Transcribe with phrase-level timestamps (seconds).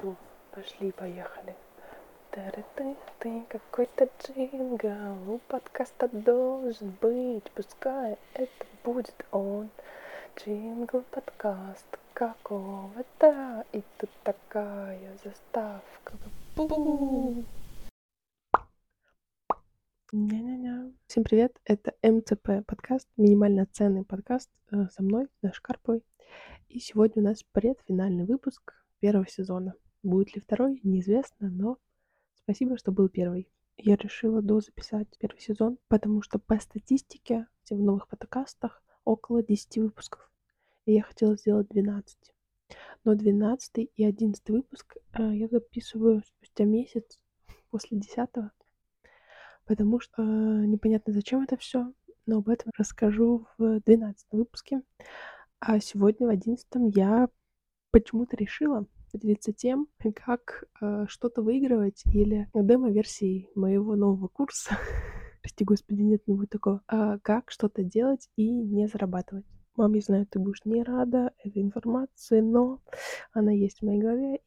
[0.00, 0.16] Все,
[0.52, 1.54] пошли, поехали.
[2.30, 9.68] Ты, ты какой-то джингл, у подкаста должен быть, пускай это будет он.
[10.36, 16.14] Джингл подкаст какого-то, и тут такая заставка.
[16.56, 17.44] Бу!
[20.12, 20.92] Ня-ня-ня.
[21.08, 26.02] Всем привет, это МЦП подкаст, минимально ценный подкаст э, со мной, Дашей Карповой.
[26.68, 29.74] И сегодня у нас предфинальный выпуск первого сезона.
[30.02, 31.78] Будет ли второй, неизвестно, но
[32.34, 33.48] спасибо, что был первый.
[33.76, 40.30] Я решила дозаписать первый сезон, потому что по статистике в новых подкастах около 10 выпусков.
[40.86, 42.18] И я хотела сделать 12.
[43.04, 47.18] Но 12 и 11 выпуск э, я записываю спустя месяц
[47.70, 48.28] после 10
[49.70, 51.92] потому что э, непонятно зачем это все,
[52.26, 54.82] но об этом расскажу в 12 выпуске.
[55.60, 57.28] А сегодня в 11 я
[57.92, 64.76] почему-то решила поделиться тем, как э, что-то выигрывать или демо-версии моего нового курса.
[65.42, 66.82] Прости, господи, нет, не будет такого.
[66.86, 69.46] А как что-то делать и не зарабатывать.
[69.76, 72.82] Мам, я знаю, ты будешь не рада этой информации, но
[73.32, 74.40] она есть в моей голове.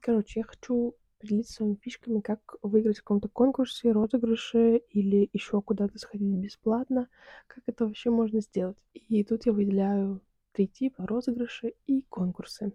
[0.00, 5.98] Короче, я хочу поделиться своими фишками, как выиграть в каком-то конкурсе, розыгрыше или еще куда-то
[5.98, 7.08] сходить бесплатно,
[7.46, 8.76] как это вообще можно сделать.
[8.92, 10.20] И тут я выделяю
[10.56, 12.72] три типа розыгрыши и конкурсы.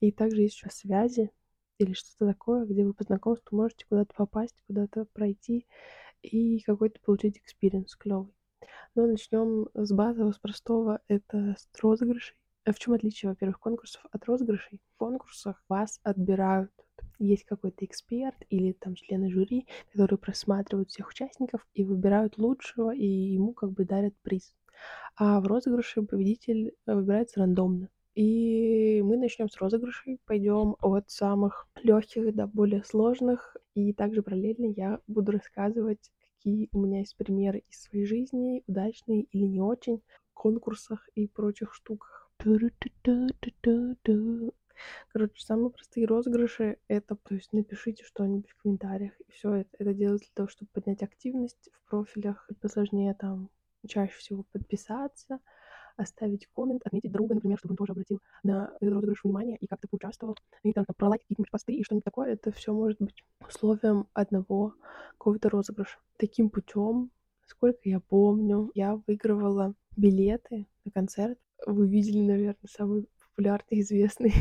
[0.00, 1.30] И также есть еще связи
[1.78, 5.68] или что-то такое, где вы по знакомству можете куда-то попасть, куда-то пройти
[6.22, 8.34] и какой-то получить experience клевый.
[8.96, 11.00] Но начнем с базового, с простого.
[11.06, 12.36] Это с розыгрышей.
[12.64, 14.80] А в чем отличие, во-первых, конкурсов от розыгрышей?
[14.94, 16.72] В конкурсах вас отбирают.
[17.20, 23.06] Есть какой-то эксперт или там члены жюри, которые просматривают всех участников и выбирают лучшего, и
[23.06, 24.54] ему как бы дарят приз
[25.16, 27.88] а в розыгрыше победитель э, выбирается рандомно.
[28.14, 33.56] И мы начнем с розыгрышей, пойдем от самых легких до более сложных.
[33.74, 39.22] И также параллельно я буду рассказывать, какие у меня есть примеры из своей жизни, удачные
[39.22, 40.02] или не очень,
[40.34, 42.30] конкурсах и прочих штуках.
[45.12, 49.94] Короче, самые простые розыгрыши— это, то есть напишите что-нибудь в комментариях, и все это, это
[49.94, 53.48] делается для того, чтобы поднять активность в профилях, и посложнее там
[53.88, 55.40] чаще всего подписаться,
[55.96, 59.88] оставить коммент, отметить друга, например, чтобы он тоже обратил на этот розыгрыш внимание и как-то
[59.88, 64.06] поучаствовал, и там, там пролайкать какие-нибудь посты и что-нибудь такое, это все может быть условием
[64.12, 64.74] одного
[65.18, 65.98] какого-то розыгрыша.
[66.16, 67.10] Таким путем,
[67.46, 71.38] сколько я помню, я выигрывала билеты на концерт.
[71.66, 74.32] Вы видели, наверное, самый популярный, известный.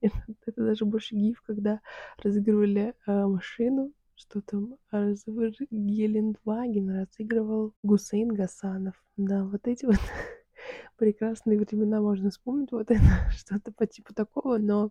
[0.00, 1.80] это, даже больше гиф, когда
[2.18, 3.92] разыгрывали э, машину
[4.28, 8.94] что там разыгрывал Гелендваген, разыгрывал Гусейн Гасанов.
[9.16, 9.96] Да, вот эти вот
[10.96, 14.90] прекрасные времена можно вспомнить, вот это что-то по типу такого, но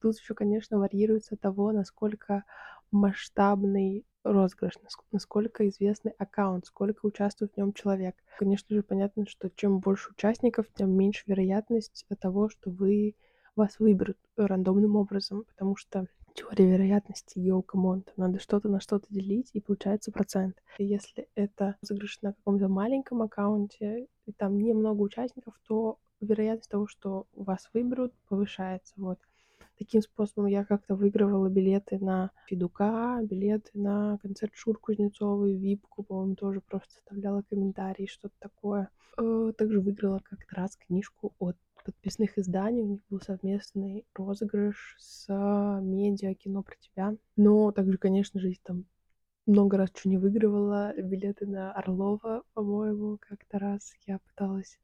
[0.00, 2.44] тут еще, конечно, варьируется того, насколько
[2.90, 4.74] масштабный розыгрыш,
[5.10, 8.14] насколько известный аккаунт, сколько участвует в нем человек.
[8.38, 13.16] Конечно же, понятно, что чем больше участников, тем меньше вероятность того, что вы
[13.56, 18.80] вас выберут рандомным образом, потому что теория вероятности, yo, come on, там надо что-то на
[18.80, 20.56] что-то делить, и получается процент.
[20.78, 26.86] И если это розыгрыш на каком-то маленьком аккаунте, и там немного участников, то вероятность того,
[26.86, 28.94] что вас выберут, повышается.
[28.96, 29.18] Вот.
[29.78, 36.36] Таким способом я как-то выигрывала билеты на Федука, билеты на концерт Шуры Кузнецовой, Випку, по-моему,
[36.36, 38.90] тоже просто составляла комментарии, что-то такое.
[39.18, 42.82] Э, также выиграла как-то раз книжку от подписных изданий.
[42.82, 45.26] У них был совместный розыгрыш с
[45.82, 47.16] медиа «Кино про тебя».
[47.36, 48.84] Но также, конечно же, там
[49.46, 50.94] много раз что не выигрывала.
[50.96, 54.78] Билеты на Орлова, по-моему, как-то раз я пыталась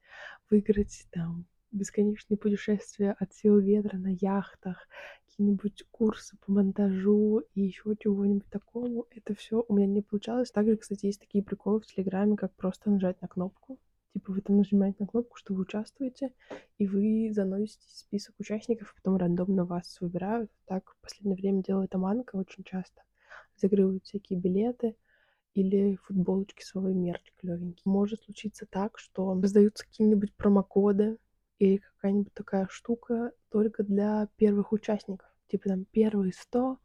[0.49, 4.87] выиграть там бесконечные путешествия от сил ветра на яхтах,
[5.27, 9.05] какие-нибудь курсы по монтажу и еще чего-нибудь такому.
[9.11, 10.51] Это все у меня не получалось.
[10.51, 13.79] Также, кстати, есть такие приколы в Телеграме, как просто нажать на кнопку
[14.13, 16.33] Типа вы там нажимаете на кнопку, что вы участвуете,
[16.77, 20.51] и вы заносите список участников, потом рандомно вас выбирают.
[20.65, 23.03] Так в последнее время делает Аманка очень часто.
[23.55, 24.95] Загрывают всякие билеты
[25.53, 27.83] или футболочки свой мерч клевенький.
[27.85, 31.17] Может случиться так, что раздаются какие-нибудь промокоды
[31.59, 35.29] или какая-нибудь такая штука только для первых участников.
[35.49, 36.79] Типа там первые 100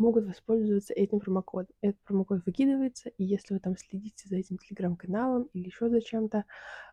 [0.00, 1.72] могут воспользоваться этим промокодом.
[1.82, 6.46] Этот промокод выкидывается, и если вы там следите за этим телеграм-каналом или еще за чем-то,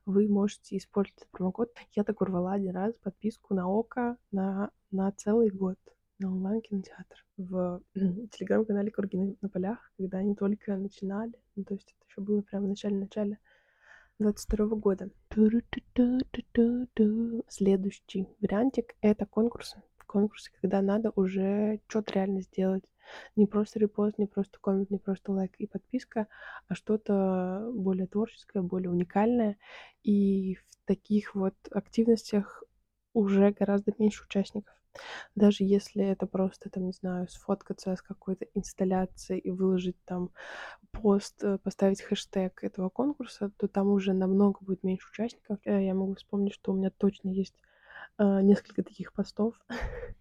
[0.06, 1.74] вы можете использовать этот промокод.
[1.96, 5.78] Я так урвала один раз подписку на ОКО на, на целый год
[6.20, 11.34] на онлайн-кинотеатр в телеграм-канале «Круги на полях», когда они только начинали.
[11.56, 13.40] Ну, то есть это еще было прямо в начале-начале
[14.20, 15.10] 22 года.
[17.48, 22.84] Следующий вариантик— это конкурсы конкурсы, когда надо уже что-то реально сделать.
[23.36, 26.28] Не просто репост, не просто коммент, не просто лайк и подписка,
[26.68, 29.58] а что-то более творческое, более уникальное.
[30.04, 32.64] И в таких вот активностях
[33.14, 34.74] уже гораздо меньше участников.
[35.36, 40.32] Даже если это просто, там, не знаю, сфоткаться с какой-то инсталляцией и выложить там
[40.92, 45.60] пост, э, поставить хэштег этого конкурса, то там уже намного будет меньше участников.
[45.66, 47.56] Э, я могу вспомнить, что у меня точно есть
[48.18, 49.56] э, несколько таких постов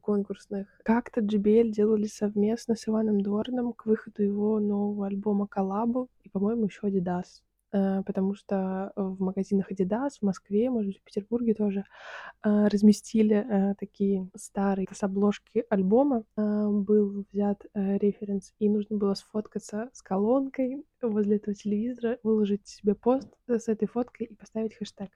[0.00, 0.68] конкурсных.
[0.84, 6.66] Как-то JBL делали совместно с Иваном Дорном к выходу его нового альбома «Коллабу» и, по-моему,
[6.66, 7.42] еще Adidas.
[7.72, 11.84] Э, потому что в магазинах Adidas в Москве, может быть, в Петербурге тоже
[12.44, 16.24] э, разместили э, такие старые с обложки альбома.
[16.36, 23.28] Был взят референс, и нужно было сфоткаться с колонкой возле этого телевизора, выложить себе пост
[23.48, 25.10] с этой фоткой и поставить хэштег.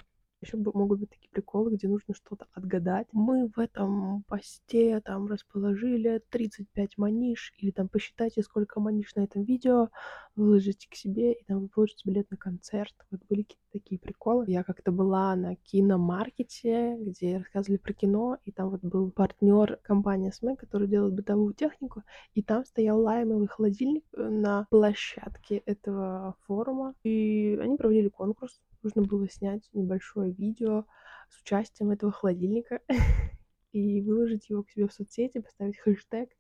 [0.46, 3.08] Еще могут быть такие приколы, где нужно что-то отгадать.
[3.10, 9.42] Мы в этом посте там расположили 35 маниш, или там посчитайте, сколько маниш на этом
[9.42, 9.90] видео,
[10.36, 12.94] выложите к себе, и там вы получите билет на концерт.
[13.10, 14.44] Вот были какие-то такие приколы.
[14.46, 20.30] Я как-то была на киномаркете, где рассказывали про кино, и там вот был партнер компании
[20.30, 22.04] СМЭ, который делает бытовую технику,
[22.34, 29.02] и там стоял лаймовый холодильник э, на площадке этого форума, и они проводили конкурс нужно
[29.02, 30.86] было снять небольшое видео
[31.28, 32.80] с участием этого холодильника
[33.76, 36.30] и выложить его к себе в соцсети, поставить хэштег,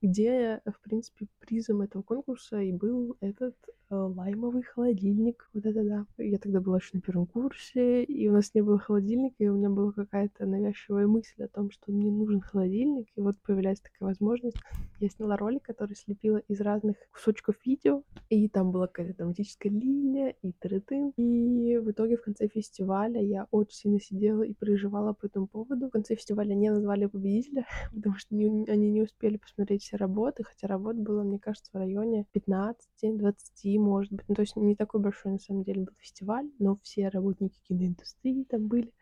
[0.00, 3.54] где, в принципе, призом этого конкурса и был этот
[3.90, 5.48] э, лаймовый холодильник.
[5.52, 6.06] Вот это да.
[6.18, 9.56] Я тогда была еще на первом курсе, и у нас не было холодильника, и у
[9.56, 14.08] меня была какая-то навязчивая мысль о том, что мне нужен холодильник, и вот появляется такая
[14.08, 14.56] возможность.
[15.00, 20.34] Я сняла ролик, который слепила из разных кусочков видео, и там была какая-то драматическая линия,
[20.42, 21.12] и тыры-тын.
[21.16, 25.88] И в итоге в конце фестиваля я очень сильно сидела и переживала по этому поводу.
[25.88, 30.44] В конце фестиваля не назвали победителя, потому что не, они не успели посмотреть все работы,
[30.44, 34.28] хотя работ было, мне кажется, в районе 15-20, может быть.
[34.28, 38.44] Ну, то есть не такой большой, на самом деле, был фестиваль, но все работники киноиндустрии
[38.44, 38.92] там были,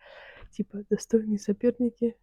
[0.53, 2.17] типа, достойные соперники,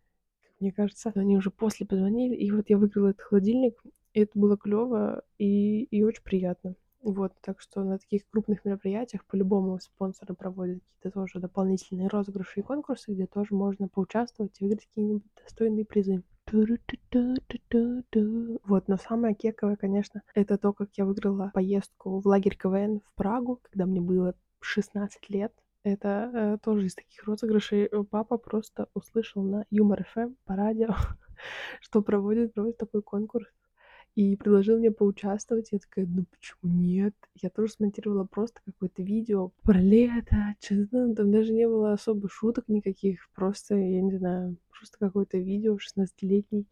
[0.43, 1.11] как мне кажется.
[1.15, 3.75] Они уже после позвонили, и вот я выиграла этот холодильник,
[4.13, 6.75] и это было клево и, и очень приятно.
[7.01, 12.63] Вот, так что на таких крупных мероприятиях по-любому спонсоры проводят какие-то тоже дополнительные розыгрыши и
[12.63, 16.21] конкурсы, где тоже можно поучаствовать и выиграть какие-нибудь достойные призы.
[18.63, 23.13] Вот, но самое кековое, конечно, это то, как я выиграла поездку в лагерь КВН в
[23.15, 25.53] Прагу, когда мне было 16 лет.
[25.83, 27.89] Это э, тоже из таких розыгрышей.
[28.11, 30.89] Папа просто услышал на Юмор ФМ по радио,
[31.81, 33.47] что проводит, проводит такой конкурс
[34.15, 35.69] и предложил мне поучаствовать.
[35.71, 37.15] Я такая, ну почему нет?
[37.41, 42.67] Я тоже смонтировала просто какое-то видео про лето, что-то там даже не было особо шуток
[42.67, 46.67] никаких, просто, я не знаю, просто какое-то видео 16-летней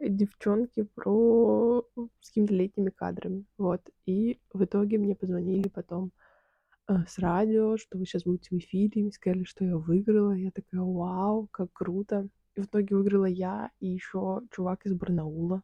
[0.00, 1.86] девчонки про
[2.20, 3.80] с какими-то летними кадрами, вот.
[4.06, 6.12] И в итоге мне позвонили потом
[6.88, 10.32] э, с радио, что вы сейчас будете в эфире, мне сказали, что я выиграла.
[10.32, 12.28] Я такая, вау, как круто.
[12.56, 15.62] И в итоге выиграла я и еще чувак из Барнаула.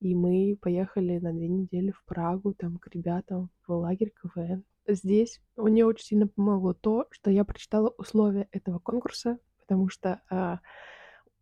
[0.00, 4.64] И мы поехали на две недели в Прагу, там, к ребятам в лагерь КВН.
[4.86, 10.58] Здесь мне очень сильно помогло то, что я прочитала условия этого конкурса, потому что э,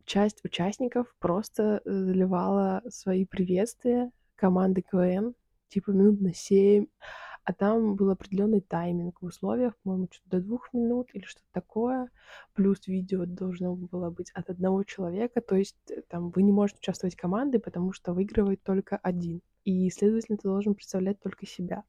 [0.05, 5.35] часть участников просто заливала свои приветствия команды КВН,
[5.69, 6.87] типа минут на семь,
[7.45, 12.11] а там был определенный тайминг в условиях, по-моему, что-то до двух минут или что-то такое,
[12.55, 16.79] плюс видео должно было быть от одного человека, то есть э, там вы не можете
[16.79, 21.85] участвовать командой, потому что выигрывает только один, и, следовательно, ты должен представлять только себя.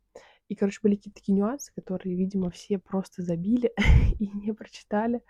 [0.48, 3.74] И, короче, были какие-то такие нюансы, которые, видимо, все просто забили
[4.20, 5.22] и не прочитали.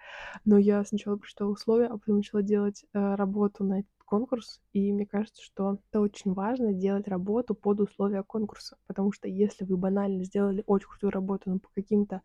[0.44, 4.62] Но я сначала прочитала условия, а потом начала делать э, работу на этот конкурс.
[4.74, 8.78] И мне кажется, что это очень важно делать работу под условия конкурса.
[8.88, 12.22] Потому что если вы банально сделали очень крутую работу, но по каким-то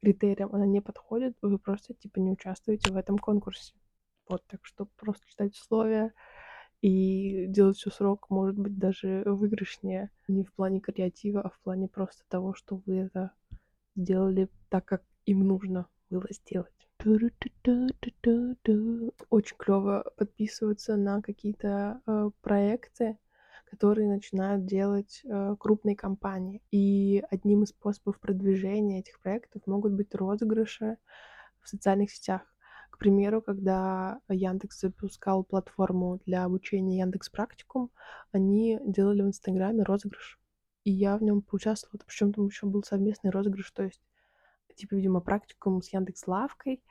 [0.00, 3.74] критериям она не подходит, вы просто типа не участвуете в этом конкурсе.
[4.28, 6.12] Вот, так что просто читать условия,
[6.82, 11.86] и делать все срок может быть даже выигрышнее не в плане креатива, а в плане
[11.88, 13.30] просто того, что вы это
[13.94, 16.88] сделали так, как им нужно было сделать.
[19.30, 23.18] Очень клево подписываться на какие-то э, проекты,
[23.64, 26.62] которые начинают делать э, крупные компании.
[26.70, 30.96] И одним из способов продвижения этих проектов могут быть розыгрыши
[31.60, 32.42] в социальных сетях
[33.02, 37.90] примеру, когда Яндекс запускал платформу для обучения Яндекс Практикум,
[38.30, 40.38] они делали в Инстаграме розыгрыш.
[40.84, 42.00] И я в нем поучаствовала.
[42.06, 44.00] Причем там еще был совместный розыгрыш, то есть
[44.74, 46.82] типа, видимо, практикум с Яндекс Лавкой,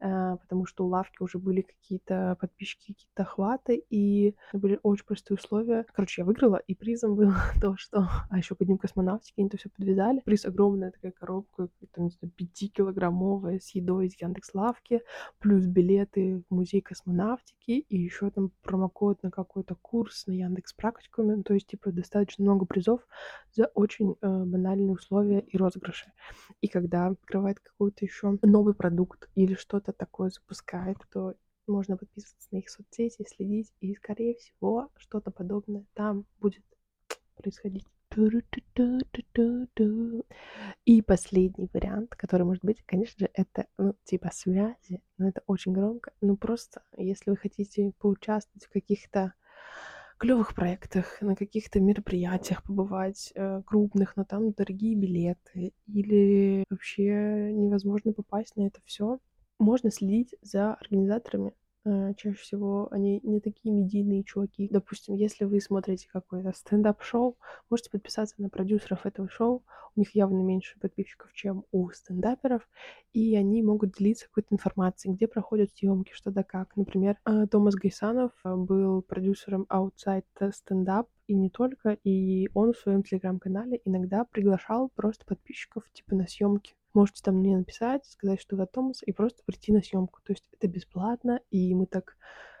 [0.00, 5.36] э, потому что у Лавки уже были какие-то подписчики, какие-то охваты, и были очень простые
[5.36, 5.84] условия.
[5.92, 8.08] Короче, я выиграла, и призом было то, что...
[8.30, 10.20] А еще по Дню космонавтики они это все подвязали.
[10.24, 15.02] Приз огромная такая коробка, там, не знаю, 5-килограммовая с едой из Яндекс Лавки,
[15.38, 21.36] плюс билеты в музей космонавтики, и еще там промокод на какой-то курс на Яндекс Практикуме.
[21.36, 23.00] Ну, то есть, типа, достаточно много призов
[23.52, 26.12] за очень э, банальные условия и розыгрыши.
[26.60, 31.34] И когда открывает какой-то еще новый продукт или что-то такое запускает, то
[31.68, 36.64] можно подписываться на их соцсети, следить, и, скорее всего, что-то подобное там будет
[37.36, 37.86] происходить.
[40.84, 45.72] И последний вариант, который может быть, конечно же, это, ну, типа связи, но это очень
[45.72, 46.12] громко.
[46.20, 49.34] Ну, просто, если вы хотите поучаствовать в каких-то
[50.20, 58.12] клевых проектах, на каких-то мероприятиях побывать, э, крупных, но там дорогие билеты, или вообще невозможно
[58.12, 59.18] попасть на это все.
[59.58, 61.54] Можно следить за организаторами
[62.16, 64.68] чаще всего они не такие медийные чуваки.
[64.70, 67.36] Допустим, если вы смотрите какое-то стендап-шоу,
[67.68, 69.64] можете подписаться на продюсеров этого шоу.
[69.96, 72.68] У них явно меньше подписчиков, чем у стендаперов,
[73.12, 76.76] и они могут делиться какой-то информацией, где проходят съемки, что да как.
[76.76, 82.72] Например, э, Томас Гайсанов э, был продюсером Outside Stand Up, и не только, и он
[82.72, 88.40] в своем телеграм-канале иногда приглашал просто подписчиков типа на съемки можете там мне написать, сказать,
[88.40, 90.20] что вы от Томаса, и просто прийти на съемку.
[90.24, 92.16] То есть это бесплатно, и мы так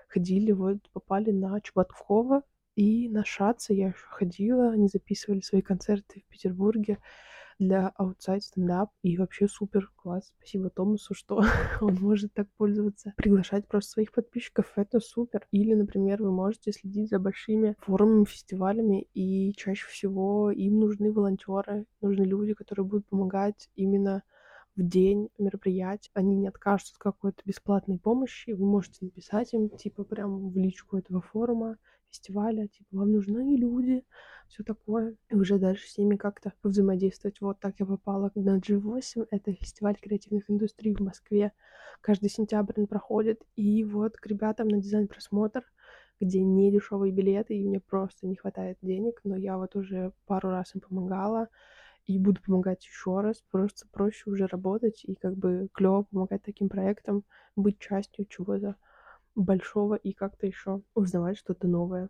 [0.08, 2.42] ходили, вот попали на Чеботкова
[2.76, 6.98] и на Шаца я еще ходила, они записывали свои концерты в Петербурге
[7.60, 8.88] для Outside Stand Up.
[9.02, 10.32] И вообще супер класс.
[10.38, 11.42] Спасибо Томасу, что
[11.80, 13.12] он может так пользоваться.
[13.16, 15.46] Приглашать просто своих подписчиков— это супер.
[15.52, 21.86] Или, например, вы можете следить за большими форумами, фестивалями, и чаще всего им нужны волонтеры,
[22.00, 24.22] нужны люди, которые будут помогать именно
[24.76, 26.10] в день мероприятия.
[26.14, 28.50] Они не откажутся от какой-то бесплатной помощи.
[28.50, 31.76] Вы можете написать им, типа, прям в личку этого форума,
[32.10, 34.04] фестиваля, типа, вам нужны люди,
[34.48, 37.40] все такое, и уже дальше с ними как-то взаимодействовать.
[37.40, 41.52] Вот так я попала на G8, это фестиваль креативных индустрий в Москве.
[42.00, 45.64] Каждый сентябрь он проходит, и вот к ребятам на дизайн-просмотр,
[46.20, 50.50] где не дешевые билеты, и мне просто не хватает денег, но я вот уже пару
[50.50, 51.48] раз им помогала,
[52.06, 53.42] и буду помогать еще раз.
[53.50, 57.24] Просто проще уже работать и как бы клево помогать таким проектам,
[57.56, 58.76] быть частью чего-то
[59.34, 62.08] большого и как-то еще узнавать что-то новое.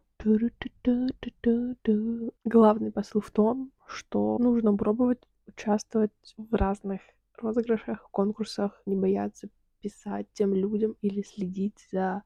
[2.44, 7.00] Главный посыл в том, что нужно пробовать участвовать в разных
[7.36, 9.48] розыгрышах, конкурсах, не бояться
[9.80, 12.22] писать тем людям или следить за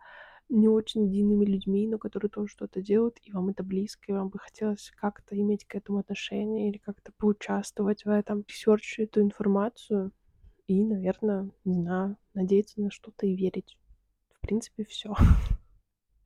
[0.48, 4.28] не очень медийными людьми, но которые тоже что-то делают, и вам это близко, и вам
[4.28, 10.12] бы хотелось как-то иметь к этому отношение или как-то поучаствовать в этом, ресерчить эту информацию
[10.66, 13.78] и, наверное, не знаю, надеяться на что-то и верить
[14.44, 15.14] принципе, все.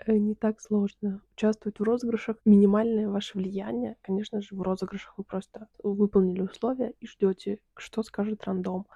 [0.06, 2.36] Э, не так сложно участвовать в розыгрышах.
[2.44, 8.44] Минимальное ваше влияние, конечно же, в розыгрышах вы просто выполнили условия и ждете, что скажет
[8.44, 8.86] рандом.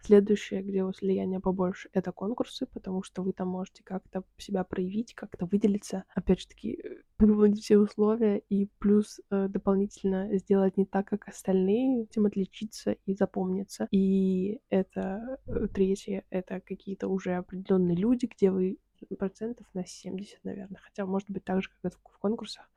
[0.00, 4.64] Следующее, где у вас влияние побольше, это конкурсы, потому что вы там можете как-то себя
[4.64, 6.04] проявить, как-то выделиться.
[6.14, 6.82] Опять же таки,
[7.18, 13.14] выполнить все условия и плюс э, дополнительно сделать не так, как остальные, этим отличиться и
[13.14, 13.88] запомниться.
[13.90, 18.78] И это э, третье, это какие-то уже определенные люди, где вы
[19.18, 20.80] процентов на 70, наверное.
[20.82, 22.68] Хотя, может быть, так же, как это в конкурсах.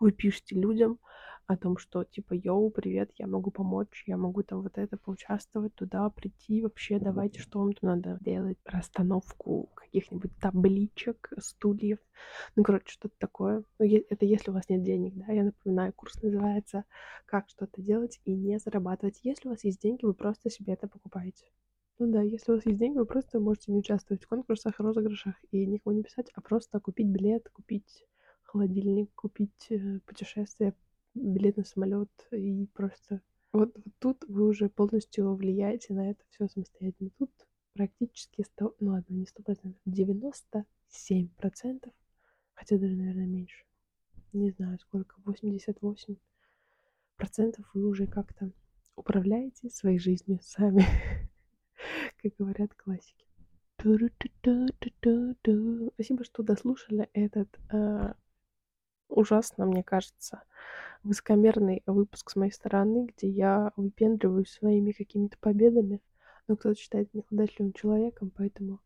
[0.00, 0.98] Вы пишете людям
[1.48, 5.74] о том, что типа, йоу, привет, я могу помочь, я могу там вот это поучаствовать,
[5.74, 11.98] туда прийти, вообще давайте, что вам тут надо делать, расстановку каких-нибудь табличек, стульев,
[12.54, 13.64] ну, короче, что-то такое.
[13.78, 16.84] Ну, это если у вас нет денег, да, я напоминаю, курс называется
[17.24, 19.20] «Как что-то делать и не зарабатывать».
[19.22, 21.46] Если у вас есть деньги, вы просто себе это покупаете.
[21.98, 25.34] Ну да, если у вас есть деньги, вы просто можете не участвовать в конкурсах, розыгрышах
[25.50, 28.04] и никому не писать, а просто купить билет, купить
[28.42, 30.74] холодильник, купить э, путешествие,
[31.18, 33.22] билет на самолет и просто
[33.52, 37.10] вот, вот тут вы уже полностью влияете на это все самостоятельно.
[37.18, 37.30] Тут
[37.72, 41.92] практически 100, ну ладно, не 100 процентов, 97 процентов,
[42.54, 43.64] хотя даже, наверное, меньше.
[44.32, 46.16] Не знаю, сколько, 88
[47.16, 48.52] процентов вы уже как-то
[48.96, 50.84] управляете своей жизнью сами.
[52.22, 53.26] как говорят классики.
[55.94, 58.14] Спасибо, что дослушали этот э,
[59.08, 60.42] ужасно, мне кажется,
[61.02, 66.00] высокомерный выпуск с моей стороны, где я выпендриваюсь своими какими-то победами.
[66.46, 68.80] Но кто-то считает меня удачливым человеком, поэтому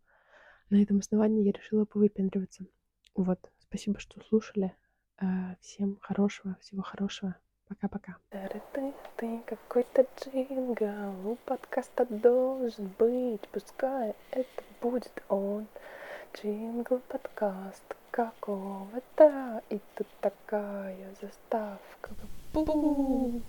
[0.71, 2.67] на этом основании я решила повыпендриваться.
[3.14, 4.75] Вот, спасибо, что слушали.
[5.21, 7.37] Э, всем хорошего, всего хорошего.
[7.69, 7.79] Пока.
[7.88, 8.17] Пока-пока.
[9.17, 15.67] Ты какой-то джингл у подкаста должен быть, пускай это будет он.
[16.35, 22.11] Джингл подкаст какого-то, и тут такая заставка.
[22.52, 23.40] Бу-бу.